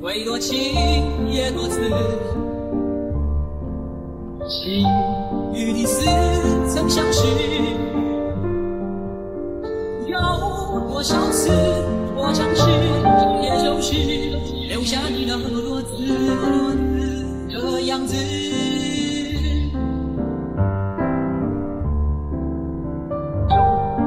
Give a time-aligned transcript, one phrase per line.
[0.00, 0.56] 为多情
[1.28, 1.90] 也多痴。
[4.48, 4.84] 心
[5.54, 6.04] 与你似
[6.68, 7.26] 曾相识，
[10.06, 10.18] 有
[10.90, 11.50] 多少次
[12.16, 12.62] 我尝试
[13.42, 13.94] 也就是
[14.68, 15.96] 留下你那弱子
[17.48, 18.16] 的样子。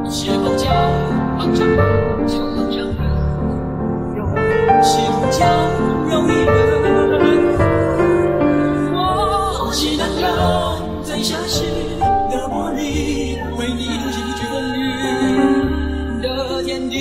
[0.03, 0.69] 有时候叫
[1.37, 1.65] 忙着，
[11.25, 11.63] 消失
[12.29, 16.93] 的玻璃为你谱写一曲关你的天地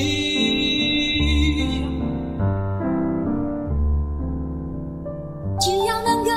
[5.60, 6.30] 只要能够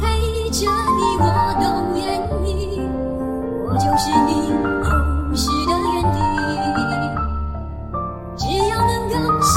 [0.00, 0.02] 陪
[0.50, 1.24] 着你我
[1.60, 1.64] 都
[1.96, 2.02] 愿
[2.48, 2.50] 意。
[3.64, 4.30] 我就是你
[4.82, 4.90] 红
[5.36, 6.18] 色的原地
[8.36, 9.54] 只要能够想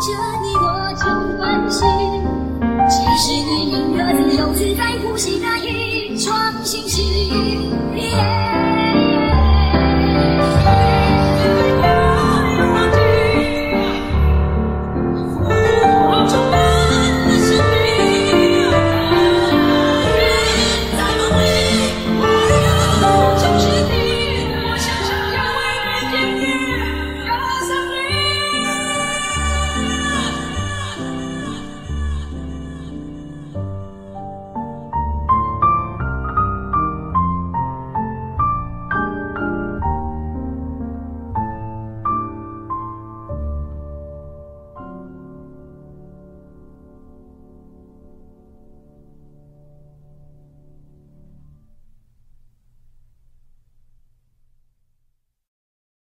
[0.00, 0.06] 着
[0.40, 1.04] 你我就
[1.38, 1.84] 欢喜
[2.88, 5.79] 其实你宁该自由自在呼吸那一
[6.70, 7.49] 星星。